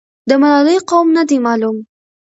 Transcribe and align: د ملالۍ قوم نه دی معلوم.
د 0.29 0.31
ملالۍ 0.41 0.77
قوم 0.89 1.07
نه 1.17 1.23
دی 1.29 1.37
معلوم. 1.45 1.77